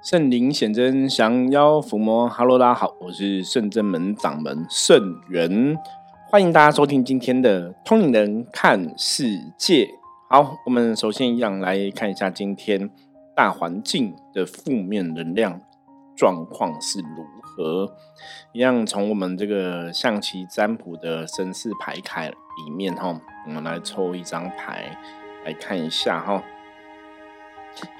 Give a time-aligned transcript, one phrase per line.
[0.00, 2.28] 圣灵显真，降妖伏魔。
[2.28, 5.76] Hello，大家好，我是圣真门掌门圣元，
[6.30, 9.90] 欢迎大家收听今天的通灵人看世界。
[10.30, 12.88] 好，我们首先一样来看一下今天
[13.34, 15.60] 大环境的负面能量
[16.16, 17.96] 状况是如何。
[18.52, 24.96] 一样从我们这个象棋占卜的神士牌卡里面哈，我们来抽一张牌
[25.44, 26.40] 来看一下哈。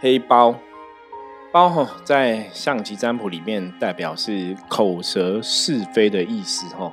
[0.01, 0.55] 黑包。
[1.59, 6.93] 包哈在象棋占卜里面代表是口舌是非的意思哈，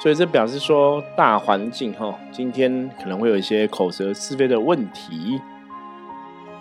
[0.00, 5.38] 所以这表示说大环境哈今天可能会有一些口舌是非的问题，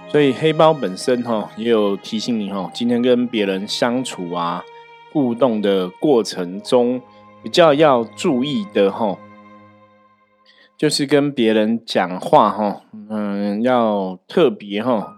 [0.10, 4.62] 所以黑包本身哈也有提醒你哈，今天跟别人相处啊
[5.14, 7.02] 互动的过程中
[7.42, 9.18] 比较要注意的哈，
[10.78, 15.14] 就是跟别人讲话哈，嗯要特别哈。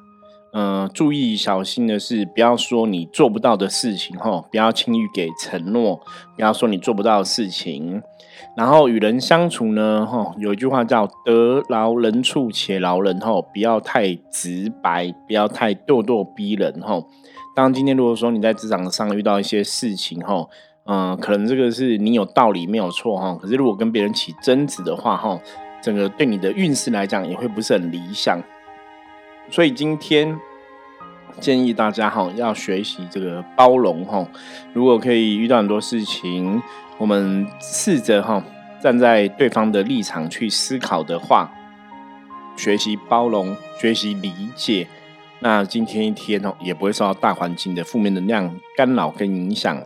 [0.51, 5.97] 嗯，注意小心的是，不要说你做不到的事情，吼，不要轻易给承诺，
[6.35, 8.01] 不要说你做不到的事情。
[8.57, 17.07] 然后与人相处呢，吼，有一句话叫“得饶人处且饶人”，吼，不要太直白，不要太咄咄逼人，吼。
[17.55, 20.49] 当今天如果说你在职场上遇到一些事情，吼，
[20.85, 25.39] 嗯，可能这个是你有道理没有错，哈，可是如果跟别人起争执的话，哈，
[25.81, 28.41] 整个对你的运势来讲也会不是很理想。
[29.51, 30.37] 所以今天
[31.39, 34.27] 建议大家哈，要学习这个包容哈。
[34.73, 36.61] 如果可以遇到很多事情，
[36.97, 38.43] 我们试着哈
[38.81, 41.51] 站在对方的立场去思考的话，
[42.55, 44.87] 学习包容，学习理解，
[45.39, 49.81] 那今天一天哦也不会受到大环境的负面能量干扰跟影响，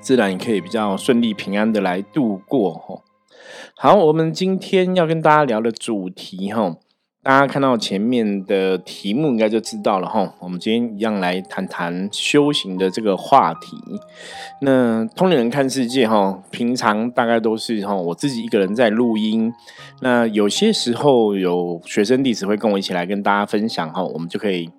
[0.00, 3.02] 自然也可以比较顺利平安的来度过哈。
[3.76, 6.76] 好，我们今天要跟大家聊的主题哈。
[7.28, 10.32] 大家看到前面的题目，应该就知道了哈。
[10.38, 13.76] 我们今天一样来谈谈修行的这个话题。
[14.62, 19.52] 那通灵人看世界哈，平常大概都是哈我自己一个人在录音。
[20.00, 24.70] 那有些时候有学生弟子会跟我一起来跟大家分享哈，我们就可以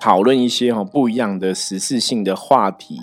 [0.00, 2.98] 讨论一些哈不一样的时事性的话题。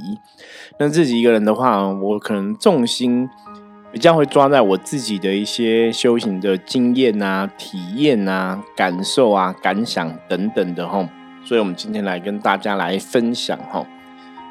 [0.80, 3.30] 那自己一个人的话，我可能重心。
[3.92, 11.08] 比较会抓在我自己的一些修行的经验啊、体验啊、感受啊、感想等等的哈，
[11.44, 13.84] 所以我们今天来跟大家来分享哈。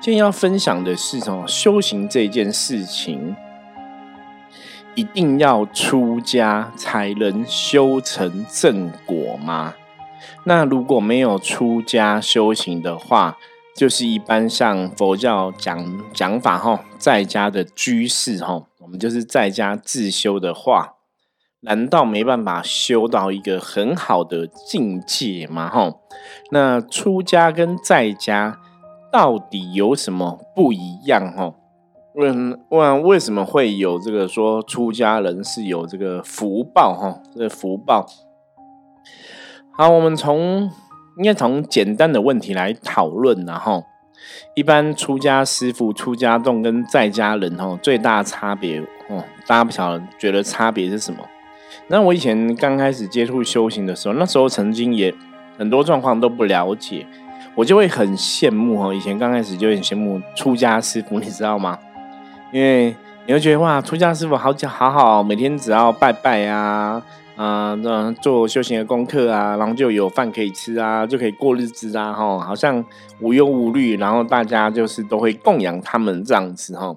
[0.00, 3.36] 今天要分享的是哦，修行这件事情，
[4.96, 9.74] 一定要出家才能修成正果吗？
[10.44, 13.36] 那如果没有出家修行的话，
[13.76, 18.64] 就是一般像佛教讲讲法哈，在家的居士哈。
[18.88, 20.94] 我们就是在家自修的话，
[21.60, 25.68] 难道没办法修到一个很好的境界吗？
[25.68, 25.92] 哈，
[26.52, 28.58] 那出家跟在家
[29.12, 31.30] 到底有什么不一样？
[31.30, 31.52] 哈，
[32.14, 32.32] 为
[32.70, 36.94] 为为什么会有这个说出家人是有这个福报？
[36.94, 38.06] 哈，这个福报。
[39.76, 40.70] 好，我们从
[41.18, 43.84] 应该从简单的问题来讨论，然后。
[44.54, 51.24] 一般出家师傅、出家洞跟在家人哦，最大差别哦，大家不晓得觉得差别是什么？
[51.88, 55.14] 那我以前刚开始接触修行的时候，那时候曾经也
[55.56, 57.06] 很多状况都不了解，
[57.54, 58.92] 我就会很羡慕哦。
[58.92, 61.78] 以前刚开始就很羡慕出家师傅，你知道吗？
[62.52, 62.94] 因为
[63.28, 67.04] 你会觉得哇，出家师傅好讲好好，每天只要拜拜啊。
[67.36, 72.82] 啊，那做修行的功课啊，然后就有饭可以吃啊，就可以过日子啊，哈，好像
[73.20, 76.96] 无忧无虑，然后大家就是都会供养他们这样子哈。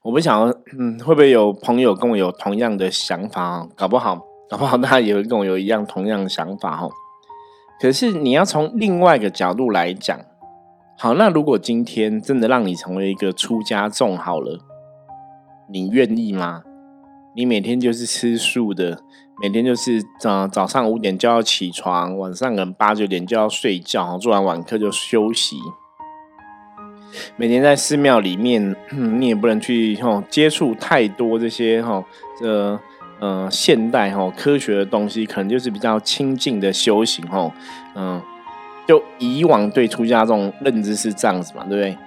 [0.00, 3.58] 我不想，嗯，会不会有朋友跟我有同样的想法？
[3.58, 6.90] 哦搞不好，搞不好大家也会跟我有一样同样的想法哦。
[7.78, 10.18] 可是你要从另外一个角度来讲，
[10.98, 14.60] 好，那如果今天真的让你成为一个出家众好了，
[15.68, 16.62] 你愿意吗？
[17.34, 19.02] 你每天就是吃素的，
[19.42, 25.56] 每天就是早早上五点就要起床，晚上可能八九点就要睡觉，做完晚课就休息。
[27.36, 32.04] 每天在寺庙里面，你也不能去哈接触太多这些哈
[32.38, 32.78] 这
[33.20, 37.50] 呃现代哈科学的东西，可能就是比较亲近的修行哈。
[37.94, 38.22] 嗯，
[38.86, 41.98] 就以往对出家这种认知是这样子嘛，对不对？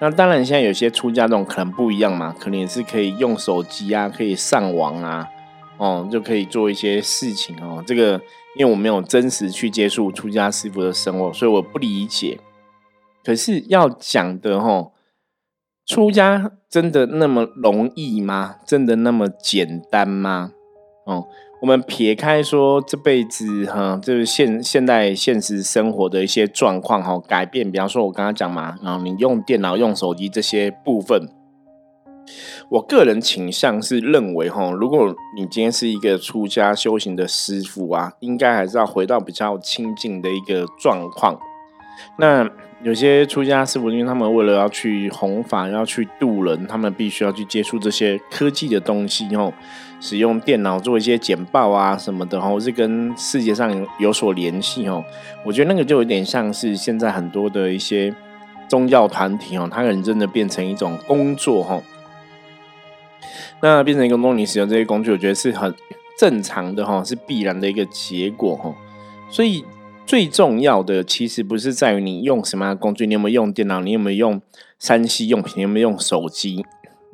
[0.00, 5.28] 那当然，现在有些出家这种可能不一样嘛，可能也是可以用手机啊，可以上网啊，
[5.78, 7.82] 哦，就可以做一些事情哦。
[7.86, 8.20] 这个
[8.56, 12.38] 因为我没有真实去接触出家师傅的生活，所以我不理解。
[13.24, 14.92] 可是要讲的哦，
[15.86, 18.56] 出家真的那么容易吗？
[18.66, 20.50] 真的那么简单吗？
[21.06, 21.28] 哦，
[21.64, 31.26] 我们撇开说这辈子哈，就是现现代现实生活的一些状况哈，改变，比方说我刚刚讲嘛，然后你用电脑、用手机这些部分，
[32.68, 41.40] 我个人倾向是认为哈，如果你今天是一个出家修行的师傅啊，应该还是要回到比较亲近的一个状况。
[42.18, 42.46] 那
[42.82, 49.50] 有些出家师傅，因为他们为了要去弘法、要去度人，他们必须要去接触这些科技的东西哦。
[50.04, 55.02] 使用电脑做一些简报啊什么的哈，或是跟世界上有所联系哦。
[55.42, 58.14] 我觉得那个就有点像是现在很多的一些
[58.68, 61.80] 宗教团体哦，它可能真的变成一种工作哈。
[63.62, 65.74] 那变成一个工作，你使用这些工具，我觉得是很
[66.18, 68.74] 正常的哈，是必然的一个结果哈。
[69.30, 69.64] 所以
[70.04, 74.42] 最重要的其实不是在于你用什么样的工具，你有没有用电脑，你有没有用
[74.78, 76.62] 三 C 用品，有没有用手机。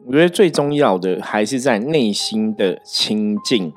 [0.07, 3.73] 我觉得最重要的还是在内心的清净，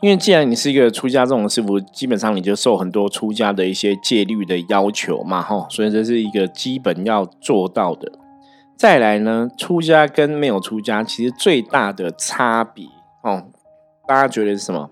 [0.00, 8.12] 因为既然你是一个出家这种师傅，基本上你就受很多出家的一些戒律的要求嘛，哈，所以这是一个基本要做到的。
[8.76, 12.86] 再来呢，出家跟没有出家其实最大的差别
[13.22, 13.44] 哦，
[14.08, 14.88] 大家觉得是什么？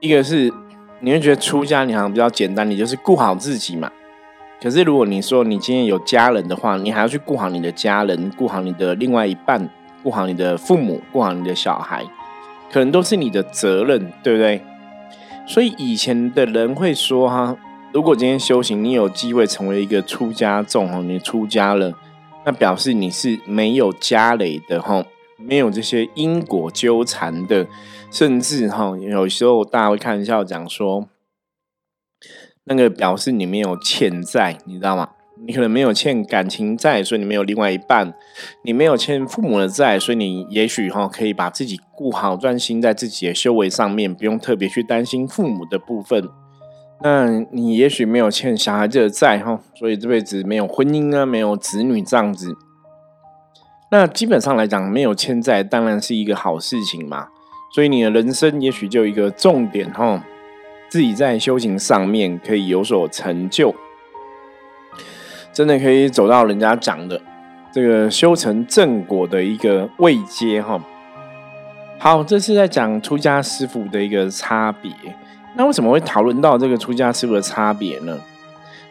[0.00, 0.52] 一个是
[1.00, 3.90] 你会觉得出家你好像比较简单，你就是顾好自己嘛。
[4.62, 9.68] 可是，如果你说你今天有家人的话，你还要去顾好你的家人，顾好你的另外一半，
[10.02, 12.02] 顾好你的父母，顾好你的小孩，
[12.72, 14.62] 可能都是你的责任，对不对？
[15.46, 17.54] 所以以前的人会说哈，
[17.92, 21.92] 如果今天修行，你有机会成为一个出家众哦，你出家了，
[22.44, 25.04] 那表示你是没有家累的哈，
[25.36, 27.66] 没有这些因果纠缠的，
[28.10, 31.06] 甚至哈，有时候大家会开玩笑讲说。
[32.66, 35.08] 那个表示你没有欠债，你知道吗？
[35.46, 38.10] 你可能没有欠感情债，所以你没有另外一半；
[38.62, 46.28] 你没有欠父母的债，所以你也许哈可以把自己顾好，专心在自己的修为上面，不用特别去担心父母的部分。
[47.02, 52.56] 那你也许没有欠小孩子的债哈，所以这辈子没有婚姻啊，没有子女这样子。
[53.90, 57.28] 那基本上来讲，没有欠债当然是一个好事情嘛。
[57.74, 60.24] 所以你的人生也许就一个重点哈。
[60.96, 63.74] 自己在修行上面可以有所成就，
[65.52, 67.20] 真的可以走到人家讲的
[67.70, 70.82] 这个修成正果的一个位阶哈。
[71.98, 74.90] 好，这是在讲出家师傅的一个差别。
[75.54, 78.18] 那为什么会讨论到这个出家师傅的差别呢？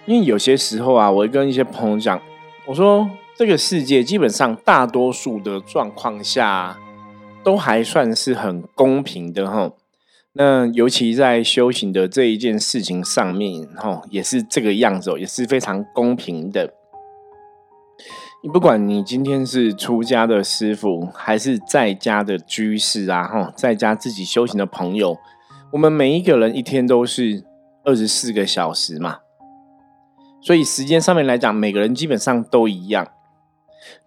[0.05, 2.21] 因为有些时候啊，我会跟一些朋友讲，
[2.67, 6.77] 我说这个世界基本上大多数的状况下，
[7.43, 9.71] 都还算是很公平的哈。
[10.37, 16.73] 那尤其在修行的这一件事情上面，哈，也是这个样子哦，也是非常公平的。
[18.43, 25.17] 你不管你今天是出家的师傅，还是在家的居士啊，哈，在家自己修行的朋友，
[25.71, 27.45] 我们每一个人一天都是
[27.85, 29.19] 二十四个小时嘛，
[30.41, 33.07] 所以时间上面来讲，每个人基本上都一样。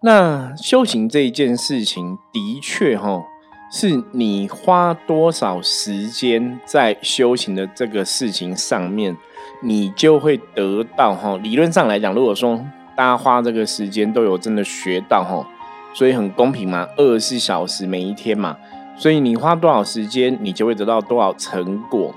[0.03, 3.23] 那修行这一件事情，的确，哈。
[3.71, 9.15] 是你花多少时间在修行的这个事情上面，
[9.61, 11.37] 你就会得到哈。
[11.37, 12.59] 理论上来讲，如果说
[12.97, 15.47] 大家花这个时间都有真的学到哈，
[15.93, 18.57] 所以很公平嘛，二十四小时每一天嘛，
[18.97, 22.11] 所以你花多少时间，你就会得到多少成果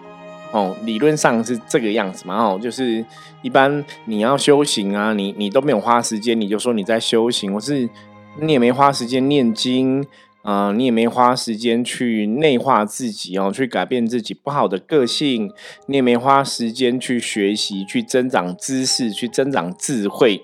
[0.53, 0.75] 哦。
[0.85, 3.05] 理论上是这个样子嘛，哦，就是
[3.43, 7.87] 一般你要修行啊，你你都没有花时间，你就说你在修行，或是
[8.41, 10.07] 你也没花时间念经。
[10.43, 15.49] 啊，你也没花时间去内化自己哦，去改变自己不好的个性，
[15.87, 20.43] 你也没花时间去学习、去增长知识、去增长智慧。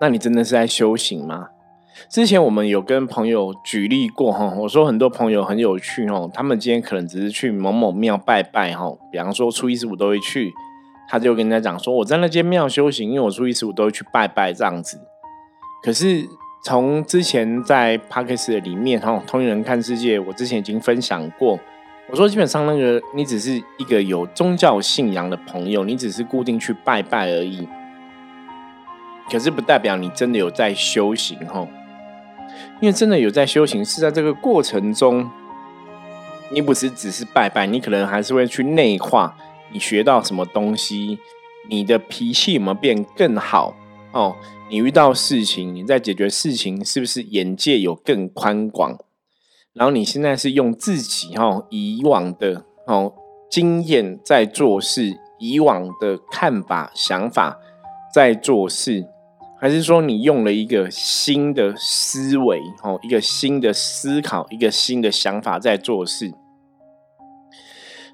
[0.00, 1.48] 那你真的是在修行吗？
[2.08, 10.52] 之前我们有跟朋友举例过哈，我说很多朋友很有趣哦，他们今天可能只是去某某庙拜拜哈，比方说初一十五都会去，
[11.08, 15.00] 他就跟人家讲说我在那间庙修行，因为我初一十五都会去拜拜这样子，
[15.82, 16.28] 可是。
[16.66, 21.56] 从之前在 p a r k e s 里面哈，同龄人看世界，我之前已经分享过。
[22.08, 27.68] 我说基本上那个你只是一个有宗教信仰的朋友，你只是固定去拜拜而已。
[29.30, 31.64] 可是不代表你真的有在修行哈，
[32.80, 35.30] 因为真的有在修行是在这个过程中，
[36.50, 39.36] 你不是只是拜拜，你可能还是会去内化
[39.70, 41.20] 你学到什么东西，
[41.68, 43.76] 你的脾气有没有变更好
[44.16, 44.36] 哦。
[44.68, 48.98] 你遇到事情，你在解决事情，是不是眼界有更宽广？
[49.72, 53.12] 然后你现在是用自己哈以往的哦
[53.50, 57.60] 经验在做事，以往的看法想法
[58.12, 59.06] 在做事，
[59.60, 66.32] 还是说你用了一个新的思维，哦，一个新的思考，一个新的想法在做事？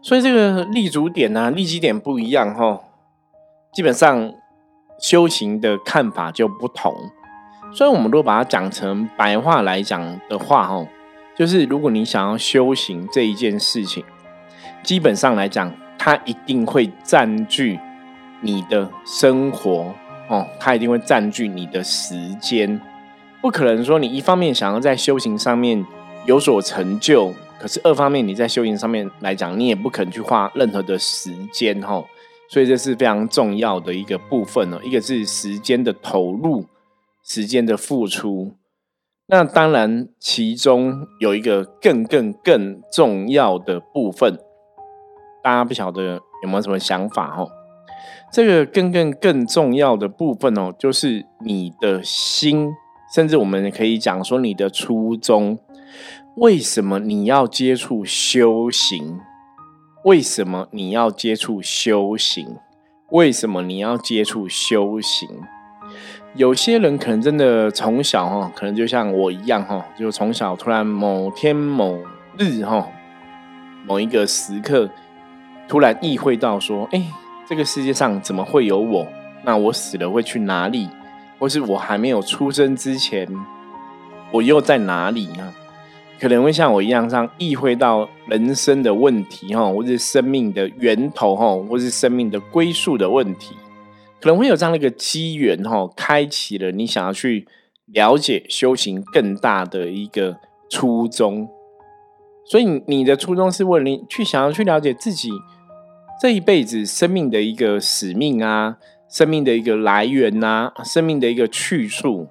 [0.02, 2.80] 所以这个立足点呢，立基点不一样，哈，
[3.72, 4.34] 基本上
[5.02, 6.94] 修行的看法就不同。
[7.74, 10.88] 所以，我们如果把它讲成白话来讲的话，哦，
[11.36, 14.04] 就是如果你想要修行这一件事情，
[14.82, 17.78] 基本上来讲，它一定会占据
[18.40, 19.94] 你的生活。
[20.28, 22.80] 哦，它一定会占据你的时间，
[23.40, 25.84] 不可能说你一方面想要在修行上面
[26.26, 32.02] 有所成就，可是二方面你在修行上面来讲，你也不可能去花任何的时间哈。
[32.52, 36.66] 所以这是非常重要的一个部分哦，一个是时间的投入，
[37.24, 38.52] 时间的付出。
[39.28, 44.38] 那当然，其中有一个更更更重要的部分，
[45.42, 47.48] 大家不晓得有没有什么想法哦？
[48.30, 52.70] 这个更更更重要的部分哦，就是你的心，
[53.14, 55.58] 甚至我们可以讲说你的初衷。
[56.36, 59.18] 为什么你要接触修行？
[60.04, 62.56] 为什么你要接触修行？
[63.10, 65.28] 为什么你要接触修行？
[66.34, 71.98] 有些人可能真的从小哈，可能就像我一样哈，就从小突然某天某
[72.36, 72.88] 日哈，
[73.86, 74.88] 某一个时刻，
[75.68, 77.02] 突然意会到说，哎。
[77.44, 79.06] 这个世界上怎么会有我？
[79.44, 80.88] 那我死了会去哪里？
[81.38, 83.28] 或是我还没有出生之前，
[84.30, 85.52] 我又在哪里呢？
[86.22, 93.56] 可能会像我一样，这样意会到人生的问题哈，或是生命的源头哈，或是生命的归宿的问题，
[94.20, 97.48] 可能会有这样的一个机缘哈，开启了你想要去
[97.86, 100.36] 了解修行更大的一个
[100.70, 101.48] 初衷。
[102.44, 105.32] 所以你的初衷是为了你去想要去了解自己。
[106.20, 108.76] 这一辈子生命的一个使命啊，
[109.10, 112.28] 生命的一个来源呐，生命的一个去处。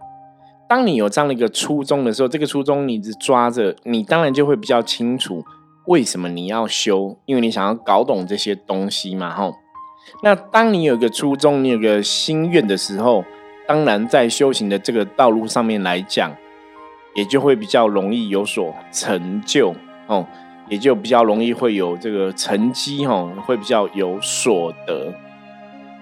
[0.72, 5.44] 当你有这样的一个初衷的时候，这个初衷你只抓着，你当然就会比较清楚
[5.88, 9.54] 为什么你要修，因为你想要搞懂这些东西嘛，吼。
[10.24, 13.25] 那当你有个初衷，你有个心愿的时候，
[13.68, 16.32] 当然在修行的这个道路上面来讲，
[17.16, 19.75] 也就会比较容易有所成就，
[20.08, 20.25] 哦。
[20.70, 25.13] 也就比较容易会有这个成绩吼，会比较有所得。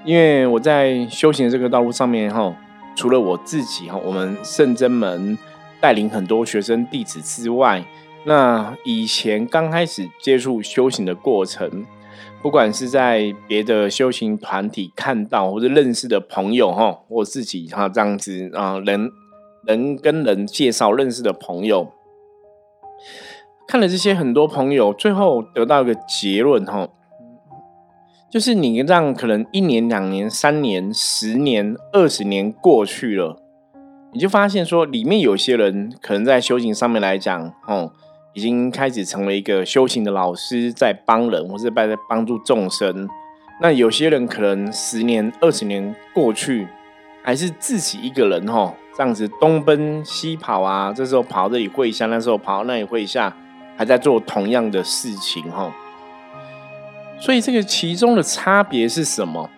[0.05, 2.55] 因为我在修行的这个道路上面哈，
[2.99, 5.37] 除了我自己哈，我们圣真门
[5.79, 7.81] 带领很多学生弟子之外，
[8.25, 11.85] 那以前刚开始接触修行的过程，
[12.41, 19.09] 不管是在别的修行团体看到或者认识的朋友哈，我自己哈这样子啊，人
[19.65, 21.93] 人跟人介绍认识的朋友。
[23.65, 26.89] 看了这些很多朋友，最后得到一个结论哈，
[28.29, 33.41] 就是你让可能一年、两年、三年、十年、二十年过去了，
[34.13, 37.91] 你就发现说，里面有些人可能在修行上面来讲，哦，
[38.33, 43.09] 已经开始成为一个修行的老师，在帮人或者在帮助众生。
[43.62, 46.67] 那有些人可能十年、二十年过去，
[47.24, 53.36] 还是自己一个人哈，这样子东奔西跑啊，这时候跑这里会一下，那时候跑那里会一下。
[53.75, 55.74] 还在做同样的事情哈，
[57.19, 59.49] 所以这个其中的差别是什么？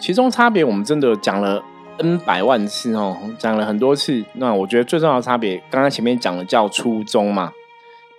[0.00, 1.62] 其中差别我们真的讲了
[1.98, 4.24] N 百万次哦，讲了很多次。
[4.34, 7.52] 那我觉得最重要的差别，刚刚前面讲的叫初衷嘛。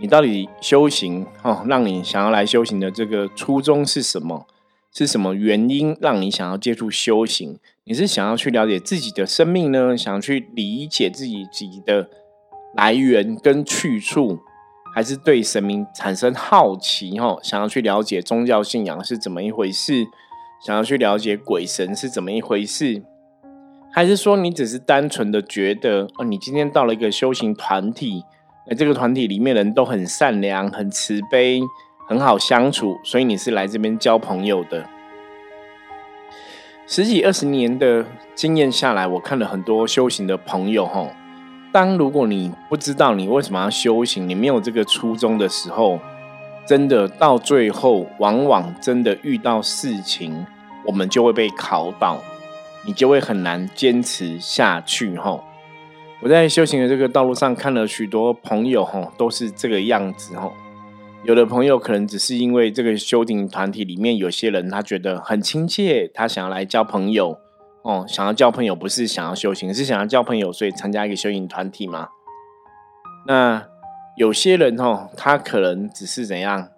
[0.02, 4.46] 你到底修行哦，让你想要来修行的这个初衷是什么？
[4.92, 7.60] 是什么原因让你想要接触修行？
[7.84, 9.98] 你是想要去了解自己的生命呢？
[9.98, 12.10] 想去理解自己自己的
[12.76, 14.40] 来源跟去处？
[14.94, 20.06] 还是对神明产生好奇哈，想要去了解宗教信仰是怎么一回事，
[20.66, 23.04] 想要去了解鬼神是怎么一回事，
[23.94, 28.24] 还是说你只是单纯的觉得哦，你今天到了一个修行团体，
[28.70, 31.62] 哎，这个团体里面人都很善良、很慈悲、
[32.08, 34.86] 很好相处，所以你是来这边交朋友的。
[36.88, 38.04] 十几二十年的
[38.34, 41.08] 经验下来，我看了很多修行的朋友哈。
[41.72, 46.00] 当如果你不知道你为什么要修行，你没有这个初衷的时候，
[46.66, 50.46] 真的到最后，往往真的遇到事情，
[50.86, 52.18] 我们就会被考倒，
[52.86, 55.16] 你就会很难坚持下去。
[55.18, 55.44] 吼，
[56.22, 60.36] 我在修行的这个道路上看了许多朋友，吼，都是这个样子。
[60.36, 60.54] 吼，
[61.24, 67.38] 有的朋友可能只是因为这个修行团体里面有些人，他觉得很亲切，他想要来交朋友。
[67.84, 72.10] 哦，想要交朋友不是想要修行，是想要交朋友，所以参加一个修行团体嘛。
[73.26, 73.66] 那
[74.18, 76.70] 有些人哦，他可能只是怎样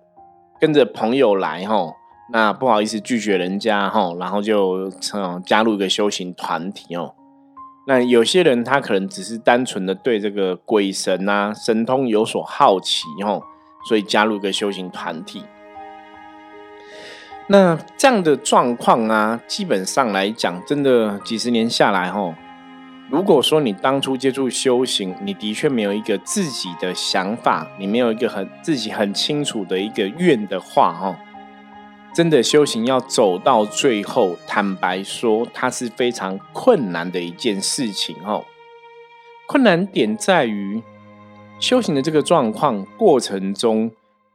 [0.59, 1.93] 跟着朋友来哈，
[2.31, 4.89] 那不好意思拒绝人家哈，然后就
[5.45, 7.15] 加入一个修行团体哦。
[7.87, 13.41] 那有些人他可能只是单纯的对这个鬼神啊、神通有所好奇哦，
[13.87, 15.43] 所以加入一个修行团体。
[17.47, 22.33] 那这样的状况啊，基本上来讲，真的几十年下来吼，
[23.09, 31.15] 如果说你当初接触修行，你的确没有一个自己的想法，你没有一个很自己很清楚的一个愿的话吼。
[32.13, 38.43] 真的修行要走到最后，坦白说，它是非常困难的一件事情哦。
[39.45, 40.81] 困难点在于
[41.59, 43.91] 修行的这个状况过程中，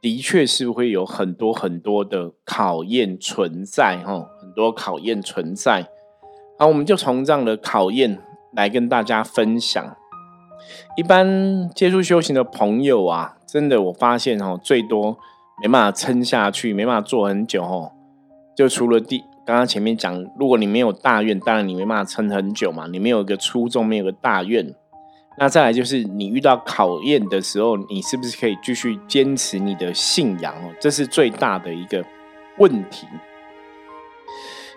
[0.07, 5.85] 的确是会有很多很多的考验存在哦，很多考验存在。
[6.57, 8.17] 好，我们就从这样的考验
[8.53, 9.97] 来跟大家分享。
[10.95, 15.17] 一般接触修行的朋友啊，真的我发现哦，最多。
[15.61, 17.91] 没办法撑下去，没办法做很久哦。
[18.55, 22.87] 就除了第刚刚前面讲，如果你没有大愿，当然你没办法撑很久嘛。
[22.87, 24.73] 你没有一个初衷，没有个大愿，
[25.39, 30.73] 那再来就是你遇到考验的时候，你是不是可以继续坚持你的信仰哦？
[30.79, 32.03] 这是最大的一个
[32.57, 33.05] 问题。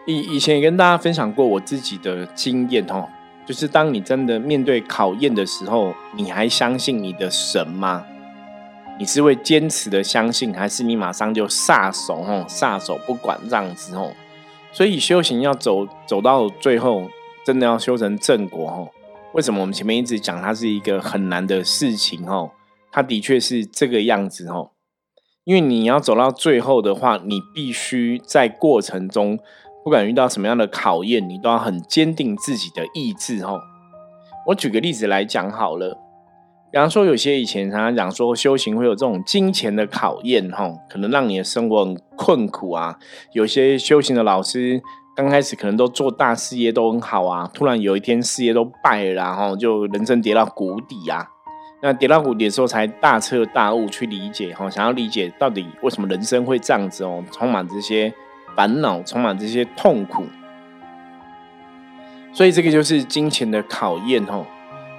[0.07, 3.09] 以以前也跟大家分享过我自己的经验哦，
[3.47, 8.05] 就是当你真的面对考验的时候，你还相信你的神吗？
[8.99, 12.45] 你是会坚持的相信，还是你马上就撒手吼？
[12.47, 14.13] 撒手不管这样子吼？
[14.73, 17.09] 所以修行要走走到最后，
[17.47, 18.89] 真的要修成正果吼？
[19.33, 22.51] 为什么我们前面一直讲它是一个很难的事情吼？
[22.91, 24.73] 它的确是这个样子吼。
[25.45, 29.39] 因为你要走到最后的话，你必须在过程中，
[29.85, 33.59] 不管遇到什么样的考验，你都要很坚定自己的意志吼。
[34.49, 35.97] 我举个例子来讲好了。
[36.73, 42.97] 比方说，有些以前常常讲说修行会有这种金钱的考验，哈，可能让你的生活很困苦啊。
[43.33, 44.81] 有些修行的老师
[45.21, 51.29] 刚开始可能都做大事业都很好啊，突然有一天事业都败了，然后就人生跌到谷底啊。
[51.83, 58.11] 那跌到谷底的时候才大彻大悟去理解，哈，想要理解到底为什么人生会这样子哦，充满这些
[58.57, 60.25] 烦恼，充满这些痛苦。
[62.33, 64.47] 所以这个就是金钱的考验，哦。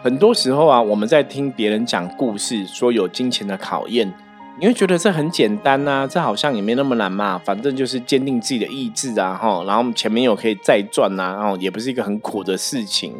[0.04, 4.14] 很多时候啊，我们在听别人讲故事，说有金钱的考验，
[4.60, 13.14] 你会觉得这很简单呐，这好像也没那么难嘛，反正就是坚定自己的意志啊，哈，然后前面有可以再赚呐，然后也不是一个很苦的事情。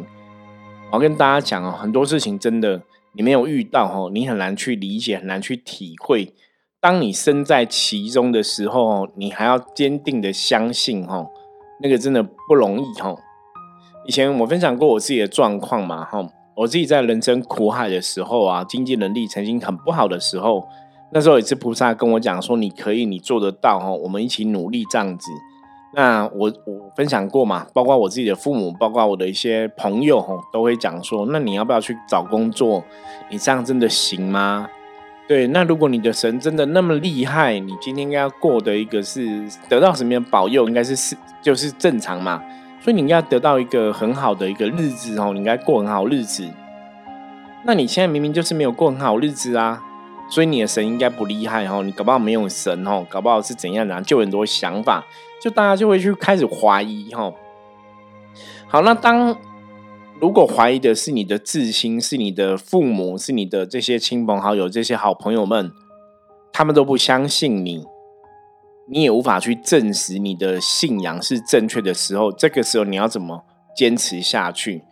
[0.92, 2.80] 我跟大家讲哦，很多事情真的
[3.14, 6.32] 你没有遇到哦，你很难去理解，很难去体会。
[6.80, 11.28] 当你身在其中的时候，你还要坚定的相信哦，
[11.82, 13.16] 那个真的不容易哈。
[14.06, 16.28] 以前我分享过我自己的状况嘛，哈。
[16.54, 20.68] 我自己在人生苦海的时候啊，经济能力曾经很不好的时候，
[21.14, 25.30] 那时候有一次菩萨跟我讲说：“你可以，你做得到哦，我们一起努力这样子。”
[25.94, 32.82] 那我我分享过嘛，包括我自己的父母，包括我的一些朋友，都会讲说：“那你要不要去找工作？
[33.28, 34.66] 你这样真的行吗？”
[35.28, 42.42] 对，那如果你的神真的那么厉害，你今天应该要过的一个是得到什么样保佑，应该是是就是正常嘛。
[42.80, 46.48] 所以你应该得到一个很好的一个日子哦，你应该过很好日子。
[47.64, 49.80] 那你现在明明就是没有过很好日子啊，
[50.32, 55.04] 所以你的神应该不厉害哦，你搞不好没有神哦，搞不好是怎样的，就很多想法，
[55.42, 57.30] 就大家就会去开始怀疑哈。
[58.66, 59.36] 好，那当
[60.18, 65.70] 如果怀疑的是你的至亲，是你的父母，是你的这些亲朋好友，这些好朋友们，
[66.50, 67.84] 他们都不相信你。
[68.88, 73.44] 你也无法去证实你的信仰是正确的时候，这个时候你要怎么
[73.76, 74.82] 坚持下去？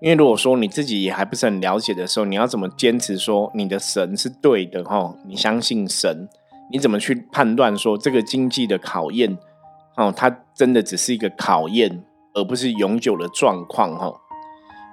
[0.00, 4.84] 因为如果说你自己也还不是很了解的时候，你要怎么坚持说你的神是对的？
[4.84, 6.28] 哈，你相信神，
[6.70, 9.36] 你怎么去判断说这个经济的考验，
[9.96, 12.02] 哦，它真的只是一个考验，
[12.34, 13.96] 而不是永久的状况？
[13.96, 14.12] 哈，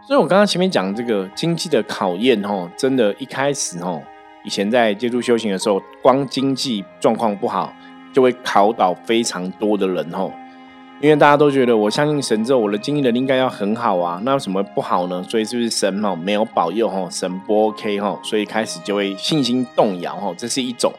[0.07, 4.01] 所以我刚刚前面讲这个经济的考验，哈，真的，一开始，哈，
[4.45, 7.73] 以前在接触修行的时候，光经济状况不好。
[8.13, 10.31] 就会考倒非常多的人吼，
[11.03, 15.21] 因为大家都觉得我相信神之后，我的经济能力应该要很好啊，那有什么不好呢？
[15.23, 20.93] 所以是不是神吼没有保佑吼，神不 OK 吼，所以开始就会信心动摇吼，这是一种。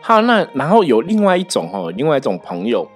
[0.00, 2.88] 好，那然后有另外一种吼，另外一种朋友，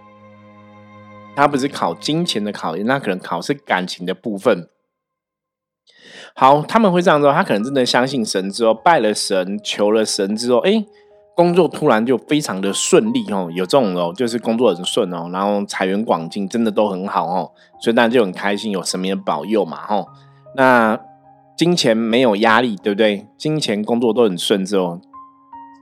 [1.37, 4.69] 他不是考金钱的考验，那可能考是感情的部分。
[6.35, 10.85] 好，他们会这样说，他可能真的相信神之后，拜了神，求了神之后，哎。
[11.35, 20.09] 工作突然就非常的顺利哦，有这种哦，就是工作很顺哦，然后财源广进，真的都很好哦，所以大家就很开心，有神明的保佑嘛吼。
[20.55, 20.99] 那
[21.57, 23.27] 金钱没有压力，对不对？
[23.39, 25.01] 金钱工作都很顺之后，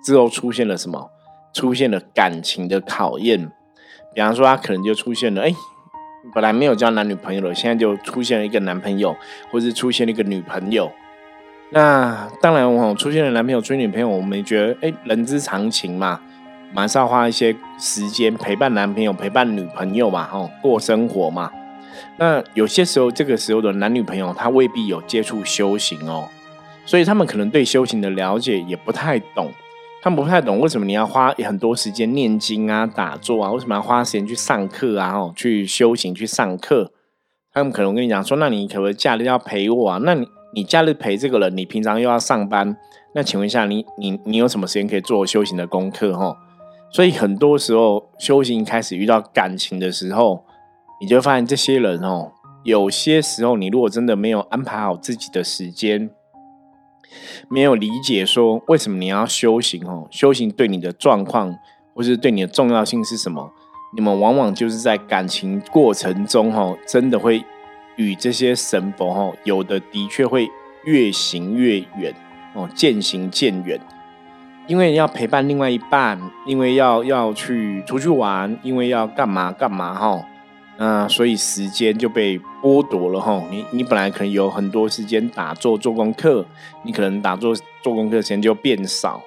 [0.04, 1.10] 之后出现了什么？
[1.52, 3.50] 出现了感情的考验。
[4.14, 5.52] 比方说，他可能就出现了，哎，
[6.32, 9.16] 本来没有交男女朋友的，现在就出现了一个男朋友，
[9.50, 10.90] 或是出现了一个女朋友。
[11.72, 16.20] 那当然，我出现了男朋友、追女朋友，我们觉得哎，人之常情嘛，
[16.72, 21.50] 马上要花一些时间陪伴男朋友、陪伴女朋友嘛，吼，过生活嘛。
[22.18, 26.28] 那有些时候，这个时候的男女朋友他未必有接触修行哦，
[26.84, 29.50] 所以他们可能对修行的了解也不太懂。
[30.02, 36.90] 他们不太懂为什么你要花很多时间念经啊、打坐啊，为什么要花时间去上课啊、哦，去修行、去上课？
[37.52, 39.98] 他们可能跟你讲说：“那你可不可以假日要陪我啊？
[40.02, 42.76] 那你你假日陪这个人，你平常又要上班，
[43.14, 46.16] 那请问一下，你你你有什么时间可以做修行的功课？
[46.16, 46.36] 哈，
[46.90, 50.44] 所以很多时候修行开始遇到感情的时候，
[51.00, 52.32] 你就发现这些人哦，
[52.64, 56.10] 有些时候你如果真的没有安排好自己的时间。
[57.48, 60.06] 没有理解说为什么你要修行哦？
[60.12, 61.56] 修行对你的状况，
[61.92, 63.50] 或是对你的重要性是什么？
[63.96, 67.44] 你们往往就是在感情过程中哦，真的会
[67.96, 70.48] 与这些神佛哦，有的的确会
[70.84, 72.14] 越行越远
[72.54, 73.78] 哦，渐行渐远。
[74.66, 80.24] 因为要陪伴另外一半，因为要要去出去玩，因为要干嘛干嘛哈。
[80.78, 86.46] 那所以时间就被剥夺了哈，你你本来可能有很多时间打坐做功课，
[86.84, 89.20] 你可能打坐做功课时间就变少。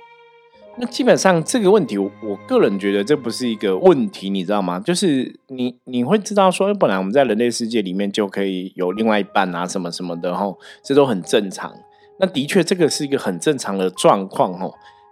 [0.75, 2.09] 那基本上这个问题，我
[2.47, 4.79] 个人觉得这不是一个问题，你知道吗？
[4.79, 10.51] 就是你你会知道说，本来我们在人类世界里面就可以有另外一半啊，什么什么的哈，
[10.83, 11.71] 这都很正常。
[12.19, 14.67] 那的确这个是一个很正常的状况哈，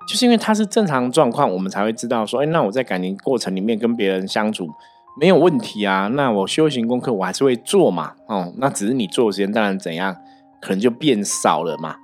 [0.07, 4.67] 就是因为它是正常状况，我们才会知道说，哎，那我在感情过程里面跟别人相处。
[5.19, 10.15] 没有问题啊，那我修行功课我还是会做嘛，哦，那只是你做的时间当然怎样，
[10.61, 11.97] 可能就变少了嘛。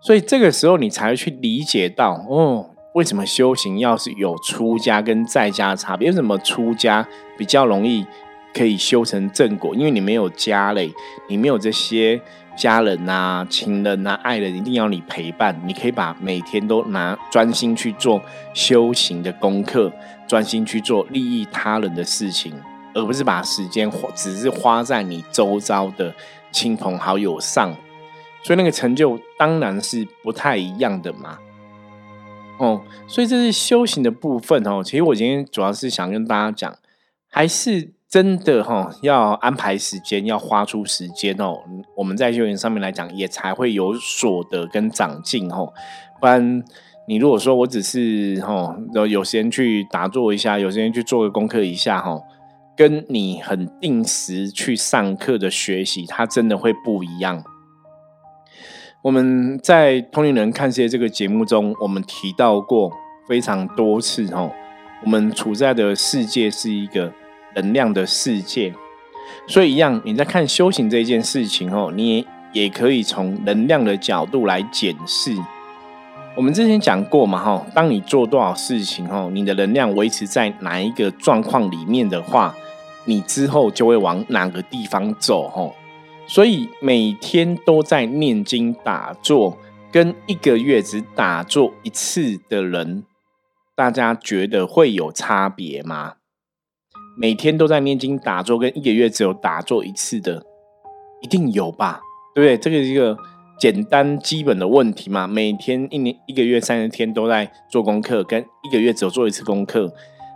[0.00, 6.08] 所以这个时候你才会去理解到，哦，为什么修行要是有出家跟在家差别？
[6.08, 8.06] 为什么出家比较容易
[8.54, 9.74] 可以修成正果？
[9.74, 10.90] 因为你没有家嘞，
[11.28, 12.20] 你没有这些。
[12.56, 15.58] 家人呐、亲人呐、爱人，一定要你陪伴。
[15.64, 18.20] 你可以把每天都拿专心去做
[18.52, 19.90] 修行的功课，
[20.26, 22.52] 专心去做利益他人的事情，
[22.92, 26.12] 而不是把时间花只是花在你周遭的
[26.52, 27.74] 亲朋好友上。
[28.42, 31.38] 所以那个成就当然是不太一样的嘛。
[32.58, 34.82] 哦，所以这是修行的部分哦。
[34.84, 36.76] 其实我今天主要是想跟大家讲，
[37.28, 37.92] 还是。
[38.10, 41.60] 真的哈，要安排时间，要花出时间哦。
[41.94, 45.72] 我们在修行上面来讲，也才会有所得跟长进哦。
[46.20, 46.60] 不然，
[47.06, 52.20] 你如果说我只是哈，有有时间去打坐一下，有时间去做个功课一下哈，
[52.76, 57.44] 跟你很定时去上课的学习，它真的会不一样。
[59.02, 62.92] 我们在《通灵人看世界》这个节目中，我们提到过
[63.26, 64.50] 非常多次哦，
[65.02, 67.12] 我们处在的世界是一个。
[67.56, 68.72] 能量的世界，
[69.48, 75.34] 所以一样，你在看修行这件事情哦，你也也可以从能量的角度来检视。
[76.36, 82.54] 我们之前讲过嘛，哈，当你做多少事情哦，你的能量维持在哪一个状况里面的话，
[83.04, 85.68] 你之后就会往哪个地方走，哈。
[86.32, 89.58] 所以每天都在念经打坐，
[89.90, 93.02] 跟一个月只打坐一次的人，
[93.74, 96.14] 大家觉得会有差别吗？
[97.18, 100.44] 每天都在念经打坐，跟一个月只有打坐一次的，
[101.20, 102.00] 一定有吧？
[102.32, 102.56] 对不对？
[102.56, 103.18] 这个是一个
[103.58, 105.26] 简单基本的问题嘛。
[105.26, 109.92] 每天一年一个月三十天都在做功课，跟一个月只有做一次功课，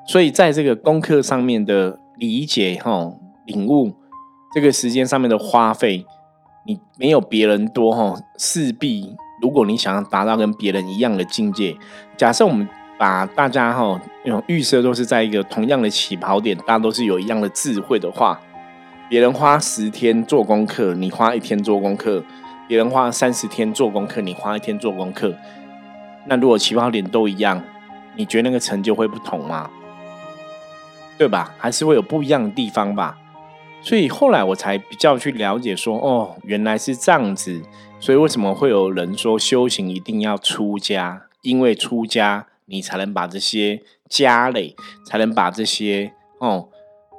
[0.08, 3.12] 所以在这个功课上面的理解、哈
[3.46, 3.94] 领悟，
[4.54, 6.06] 这个时间上面的花费，
[6.64, 11.76] 你没有别人多哈，势必如果你想要达到跟别人一样的境界，
[12.16, 12.68] 假设我们。
[12.96, 18.40] 把大家哈那种预设都是在一个同样的起跑点，大家都是有一样的智慧的话，
[19.08, 22.22] 别人花十天做功课，你花一天做功课；
[22.68, 25.34] 别人花三十天做功课，你花一天做功课。
[26.26, 27.60] 那如果起跑点都一样，
[28.14, 29.68] 你觉得那个成就会不同吗？
[31.18, 31.52] 对吧？
[31.58, 33.18] 还是会有不一样的地方吧？
[33.84, 37.62] 所以后来我才比较去了解说，哦，原来是这样子。
[38.00, 41.26] 所以为什么会有人说修行一定要出家？
[41.42, 42.46] 因为出家。
[42.66, 46.70] 你才能把这些家累，才能把这些哦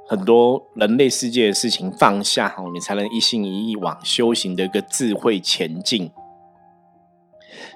[0.07, 6.09] 很多人类世界的事情放下哦，你才能一心一意往修行的一个智慧前进。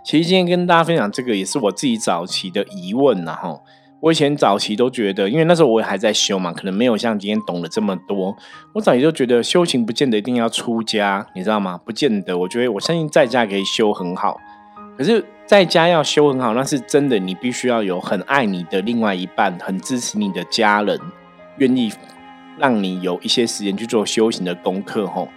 [0.03, 3.61] 其实今天跟大家分享这个，也是我自己早期的疑问呐哈。
[4.01, 8.35] 我以前早期都觉得，因为那时候我也还在修嘛，可能没有像今天懂得这么多。
[8.73, 11.79] 我早期就觉得修行不见得一定要出家，你知道吗？
[11.85, 12.37] 不见得。
[12.37, 14.39] 我觉得我相信在家可以修很好，
[14.97, 15.25] 可是。
[15.49, 17.17] 在家要修很好，那是真的。
[17.17, 20.99] 你必须要有很爱你的另外一半，很支持你的家人，
[21.57, 21.91] 愿意
[22.59, 25.27] 让你有一些时间去做修行的功课吼。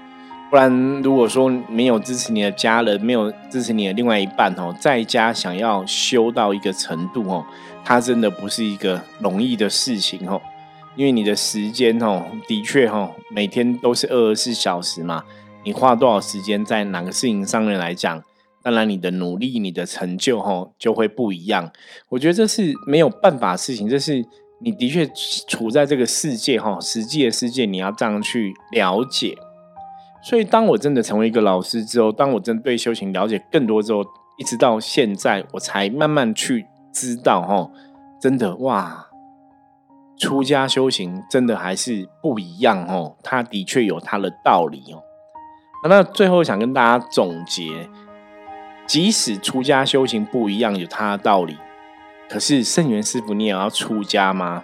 [0.53, 7.43] 不然，如果说没有支持你的家人，没有支持你的另外一半哦，在家想要修到一个程度哦，
[7.83, 10.39] 它真的不是一个容易的事情哦。
[10.95, 15.25] 因为你的时间哦，的确哈，每天都是二十四小时嘛，
[15.65, 18.23] 你花多少时间在哪个事情上面来讲，
[18.63, 21.73] 当然你的努力、你的成就哦就会不一样。
[22.11, 24.23] 我觉得这是没有办法事情，这是
[24.61, 25.11] 你的确
[25.49, 29.35] 处在这个世界哈，实际的世界你要这样去了解。
[30.25, 34.05] 所以，当我真的成为一个老师之后，当我真对修行了解更多之后，
[34.39, 37.71] 一直到现在，我才慢慢去知道，哈，
[38.21, 39.09] 真的哇，
[40.17, 43.17] 出家修行真的还是不一样哦。
[43.25, 45.03] 它的确有它的道理哦。
[45.89, 47.89] 那最后想跟大家总结，
[48.87, 51.57] 即使出家修行不一样，有它的道理，
[52.31, 54.63] 可是圣元师傅，你也要出家吗？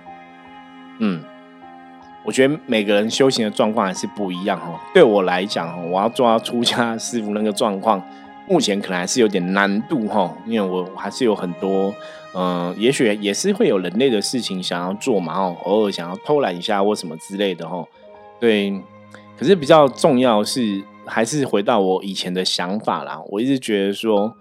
[1.00, 1.24] 嗯。
[2.28, 4.78] 我觉得每个人修行的状况还是不一样哦。
[4.92, 8.02] 对我来讲，我要做到出家师傅那个状况，
[8.46, 10.30] 目前可能还是有点难度哈。
[10.46, 11.94] 因为我还是有很多，
[12.34, 17.82] 嗯，也许也是会有人类的事情想要做嘛哦，偶尔想要偷懒一下或什么之类的哈。
[18.38, 18.78] 对，
[19.38, 23.18] 可是比较重要是，还是回到我以前的想法啦。
[23.28, 24.36] 我一直觉得说，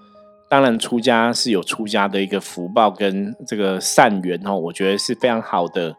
[0.49, 5.95] 当然出家是有出家的一个福报跟这个善缘哦，我觉得是非常好的。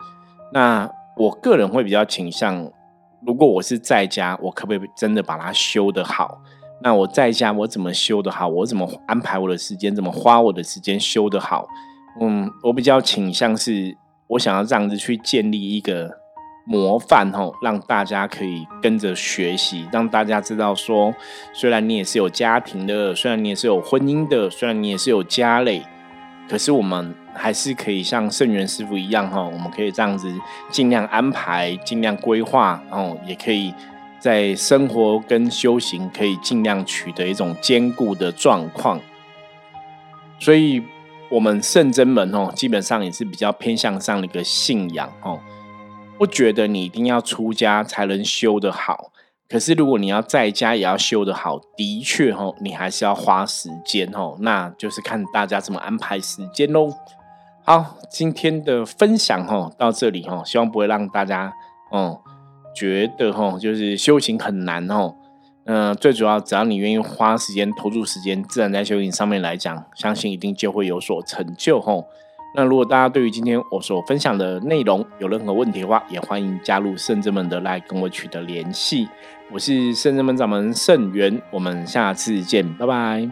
[0.52, 0.86] 那
[1.18, 2.70] 我个人会比较倾向，
[3.26, 6.40] 如果我是在家，我可不可以真的把它修得好？
[6.80, 8.46] 那我在家我怎么修得好？
[8.46, 9.92] 我怎么安排我的时间？
[9.92, 11.66] 怎么花我的时间修得好？
[12.20, 13.96] 嗯，我比较倾向是，
[14.28, 16.08] 我想要这样子去建立一个
[16.64, 21.12] 模范吼，让大家可以跟着学习，让大家知道说，
[21.52, 25.82] 虽然你也是有家庭的，虽然你也是有婚姻的，虽然你也是有家累，
[26.48, 27.14] 可是我们。
[27.34, 30.28] 还是可以像圣元师傅一样哈，我们可以这样子
[30.72, 33.72] 尽量安排、尽量规划，然后也可以
[34.18, 39.00] 在生活跟修行可以尽量取得一种兼顾的状况。
[40.40, 40.82] 所以，
[41.30, 45.38] 我们圣真门哦，基本上也是比较偏向上的一个信仰哦，
[46.18, 49.12] 不觉得你一定要出家才能修得好。
[49.50, 56.90] 可是，如果你要在家也要修得好，的确，你还是要花时间哦，那就是看大家怎么安排时间喽。
[57.64, 61.50] 好，今天的分享到这里，希望不会让大家
[61.90, 62.20] 哦
[62.76, 65.14] 觉得就是修行很难哦。
[65.64, 71.94] 嗯，最主要只要你愿意花时间投入时间，自然在修行上面来讲，相信一定就会有所成就哈。
[72.54, 79.08] 那如果大家对于今天我所分享的内容有任何问题的话，也欢迎加入圣者们的来跟我取得联系。
[79.50, 83.26] 我是圣真门掌门圣元，我们下次见，拜拜。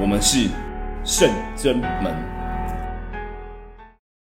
[0.00, 0.48] 我们是
[1.04, 2.31] 圣真门。